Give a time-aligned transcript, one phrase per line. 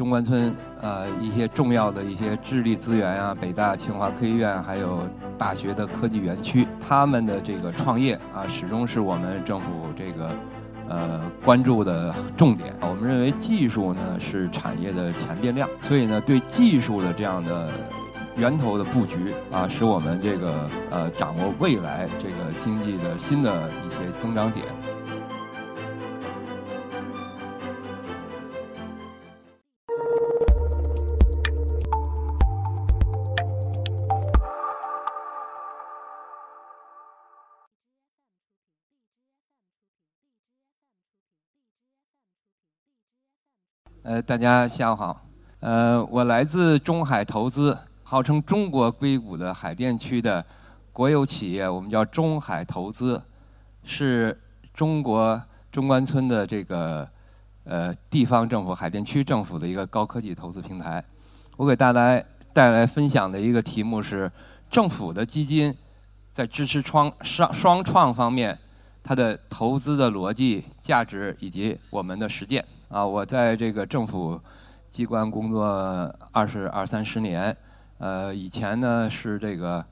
[0.00, 10.30] 中关村呃一些重要的一些智力资源啊，北大、清华科学院还有大学的科技园区，他们的这个创业啊，始终是我们政府这个
[10.88, 12.74] 呃关注的重点。
[12.80, 17.68] 我们认为技术呢是产业的前变量，所以呢对技术的这样的
[18.38, 24.64] 源头的布局啊，使我们这个呃掌握未来这个经济的新的一些增长点。
[44.02, 45.26] 呃，大家下午好。
[45.60, 50.42] 呃，我来自中海投资，号称中国硅谷的海淀区的
[50.90, 53.22] 国有企业，我们叫中海投资，
[53.84, 54.40] 是
[54.72, 55.38] 中国
[55.70, 57.06] 中关村的这个
[57.64, 61.04] 呃地方政府海淀区政府的一个高科技投资平台。
[61.58, 62.24] 我给大家
[62.54, 64.32] 带来分享的一个题目是：
[64.70, 65.76] 政府的基金
[66.32, 68.58] 在支持创双双创方面，
[69.02, 72.64] 它的投资的逻辑、价值以及我们的实践。
[72.90, 74.38] 啊，我在这个政府
[74.88, 75.64] 机关工作
[76.32, 77.56] 二十二三十年，
[77.98, 79.84] 呃，以前呢是这个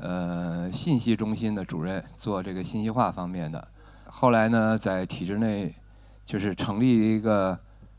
[0.00, 3.66] 呃信息中心的主任，做这个信息化方面的。
[4.06, 5.74] 后来呢，在体制内
[6.24, 7.58] 就是成立一个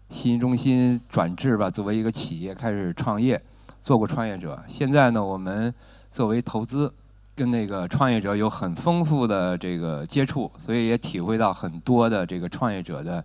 [0.10, 3.42] 信息中心转制吧，作为一个企业开始创业，
[3.82, 4.64] 做过创业者。
[4.66, 5.74] 现在呢，我们
[6.10, 6.94] 作为投资，
[7.36, 13.22] 跟那个创业者有很丰富的这个接触，所以也体会到很多的这个创业者的。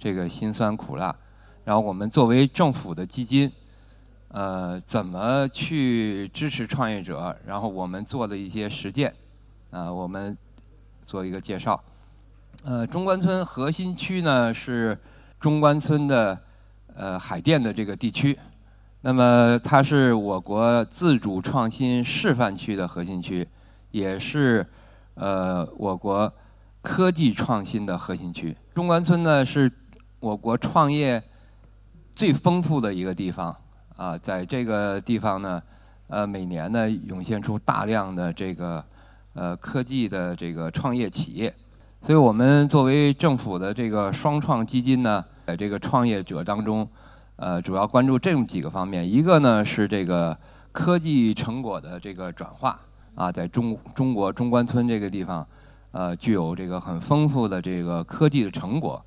[0.00, 1.14] 这个辛酸苦辣，
[1.62, 3.52] 然后我们作为政府的基金，
[4.28, 7.36] 呃，怎么去支持创业者？
[7.44, 9.14] 然后我们做的一些实践，
[9.70, 10.34] 啊，我们
[11.04, 11.78] 做一个介绍。
[12.64, 14.98] 呃，中关村核心区呢是
[15.38, 16.40] 中关村的
[16.94, 18.38] 呃海淀的这个地区，
[19.02, 23.46] 那么它是我国自主创新示范区的核心区，
[23.90, 24.66] 也是
[25.12, 26.32] 呃我国
[26.80, 28.56] 科技创新的核心区。
[28.74, 29.70] 中关村呢是。
[30.20, 31.22] 我国创业
[32.14, 33.56] 最丰富的一个地方
[33.96, 35.62] 啊，在这个地方呢，
[36.08, 38.84] 呃，每年呢涌现出大量的这个
[39.32, 41.52] 呃科技的这个创业企业，
[42.02, 46.86] 所以我们作为政府的这个双创基金呢，在这个创业者当中，
[47.36, 50.36] 呃，主要关注这么几个方面，一个呢是这个
[50.70, 52.78] 科技成果的这个转化
[53.14, 55.46] 啊，在中中国中关村这个地方，
[55.92, 59.02] 呃，具有这个很丰富的这个科技的成果。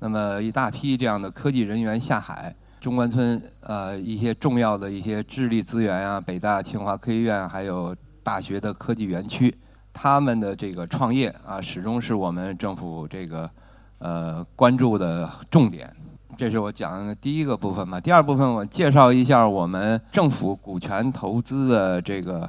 [0.00, 7.92] 那么一大批这样的科技人员下海，中关村呃一些重要的一些智力资源啊，北大、清华科学院还有
[8.22, 9.52] 大学的科技园区，
[9.92, 13.50] 他们的这个创业啊，始终是我们政府这个
[13.98, 15.92] 呃关注的重点。
[16.36, 18.00] 这是我讲的第一个部分嘛。
[18.00, 22.48] 第二部分我介绍一下我们政府股权投资的这个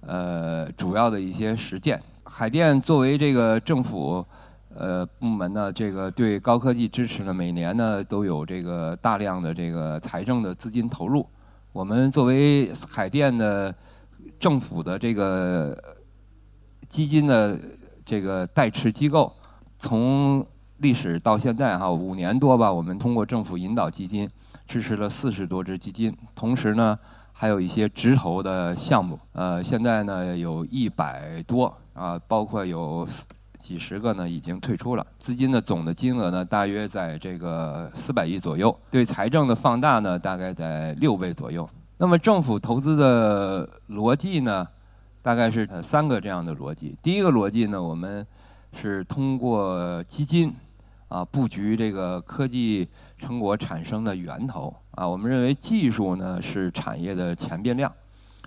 [0.00, 2.02] 呃主要的一些实践。
[2.24, 4.26] 海淀作为这个政府。
[4.78, 11.26] 呃，部门呢，这个对高科技支持呢，每年呢都有这个大量的这个财政的资金投入。
[11.72, 13.74] 我们作为海淀的
[14.38, 15.76] 政府的这个
[16.88, 17.58] 基金的
[18.04, 19.34] 这个代持机构，
[19.78, 20.46] 从
[20.76, 24.30] 历史到现在哈五年多吧，我们通过政府引导基金
[24.68, 26.96] 支持了四十多只基金，同时呢
[27.32, 29.18] 还有一些直投的项目。
[29.32, 33.04] 呃，现在呢有一百多啊，包括有。
[33.58, 41.68] 几十个呢已经退出了，资金的总的金额呢大约在这个四百亿左右，对财政的放大呢大概在六倍左右。
[41.98, 44.66] 那么政府投资的逻辑呢，
[45.20, 46.96] 大概是三个这样的逻辑。
[47.02, 48.24] 第一个逻辑呢，我们
[48.72, 50.54] 是通过基金
[51.08, 52.88] 啊布局这个科技
[53.18, 57.92] 成果产生的源头啊，我们认为技术呢是产业的前变量，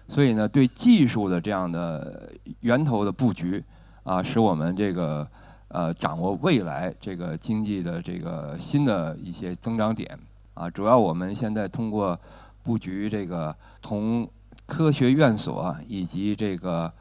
[0.07, 3.61] 所以呢对技术的这样的源头的布局。
[4.03, 5.28] 啊，使我们这个
[5.67, 10.17] 呃掌握未来这个经济的这个新的一些增长点
[10.56, 12.19] 啊，主要我们现在通过
[12.64, 14.28] 布局这个同
[14.66, 16.91] 科学院所以及这个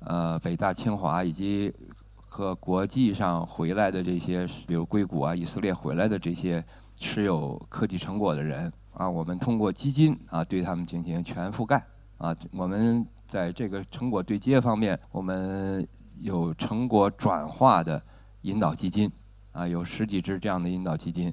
[0.00, 1.72] 呃北大清华以及
[2.14, 6.62] 和国际上回来的这些，比如硅谷啊、以色列回来的这些
[6.96, 11.82] 持有科技成果的人啊，我们通过基金啊对他们进行全覆盖
[12.18, 15.88] 啊，我们在这个成果对接方面，我们。
[16.20, 18.00] 有成果转化的
[18.42, 19.10] 引导基金，
[19.52, 21.32] 啊，有十几只这样的引导基金。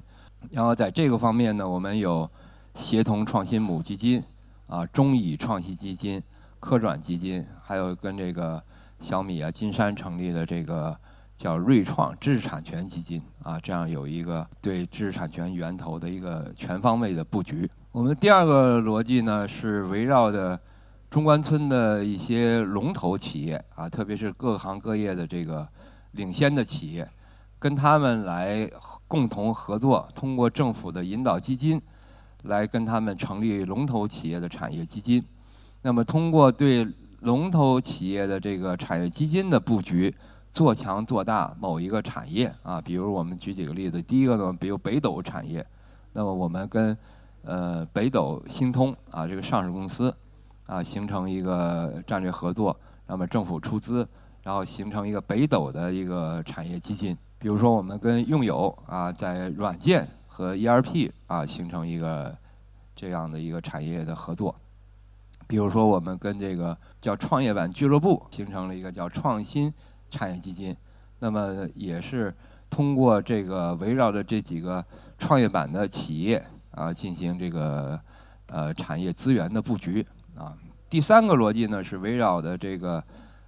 [0.50, 2.28] 然后在这个方面呢，我们有
[2.74, 4.22] 协同创新母基金，
[4.66, 6.22] 啊，中以创新基金、
[6.60, 8.62] 科转基金，还有跟这个
[9.00, 10.96] 小米啊、金山成立的这个
[11.36, 17.68] 叫瑞创知识产权基金，啊，这样有一个对知识产权源头的一个全方位的布局。
[17.92, 20.58] 我们第二个逻辑呢是围绕着
[21.10, 25.66] 中关村的一些龙头企业啊，特别是各行各业的这个
[26.12, 27.08] 领先的企业，
[27.58, 28.70] 跟他们来
[29.06, 31.80] 共同合作，通过政府的引导基金，
[32.42, 35.24] 来跟他们成立龙头企业的产业基金。
[35.80, 36.86] 那么通过对
[37.20, 40.14] 龙头企业的这个产业基金的布局，
[40.52, 45.66] 做强做大某一个产业啊，比如我们举几个例子，第一个呢，比如北斗产业，
[46.12, 46.94] 那么我们跟
[47.44, 50.14] 呃北斗星通啊这个上市公司
[50.68, 52.78] 啊形成一个战略合作，
[53.08, 54.06] 那么政府出资，
[54.44, 57.18] 然后形成一个北斗的一个产业基金。
[57.40, 62.36] 比如说我们跟用友啊在软件和 ERP 啊形成一个
[62.94, 64.54] 这样的一个产业的合作。
[65.46, 69.72] 比如说，我们跟这个叫创业板俱乐部形成了一个叫创新
[70.10, 70.76] 产业基金，
[71.20, 72.34] 那么也是
[72.68, 74.84] 通过这个围绕着这几个
[75.18, 77.98] 创业板的企业啊进行这个
[78.48, 80.06] 呃产业资源的布局
[80.38, 80.56] 啊。
[80.88, 83.02] 第三个逻辑呢是围绕的这个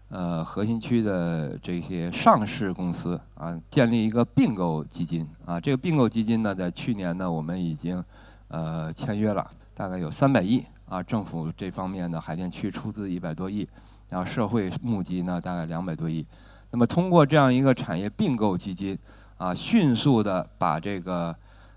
[0.09, 5.61] 呃核心区的这些上市公司啊，建立一个并购基金啊。
[5.61, 8.05] 这个并购基金呢，在去年呢我们已经
[8.49, 10.65] 呃签约了，大概有三百亿。
[10.91, 13.65] 啊，政府这方面的海淀区出资一百多亿，
[14.09, 16.27] 然后社会募集呢大概两百多亿。
[16.73, 18.99] 那么通过这样一个产业并购基金，
[19.39, 21.33] 啊，迅速的把这个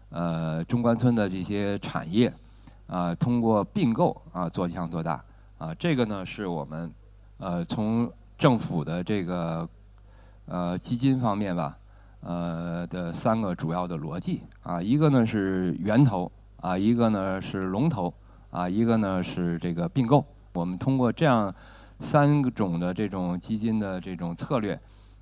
[0.10, 2.33] 呃中关村的这些产业
[2.88, 5.24] 啊，通过并购啊做强做大。
[5.57, 6.91] 啊，这个呢是我们
[7.38, 9.68] 呃从政府的这个
[10.45, 11.77] 呃基金方面吧，
[12.21, 16.31] 呃的三个主要的逻辑啊，一个呢是源头
[16.62, 18.13] 啊，一个呢是龙头。
[18.53, 21.51] 啊，一个呢是这个并购，我们通过这样
[22.00, 24.79] 三种的这种基金的这种策略，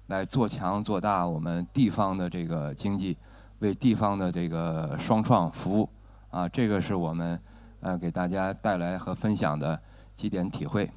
[0.08, 3.16] 来做强做大我们地方的这个经济，
[3.60, 5.88] 为地方的这个双创服务。
[6.32, 7.40] 啊，这个是我们
[7.82, 9.80] 呃给大家带来和分享的
[10.16, 10.90] 几点体会。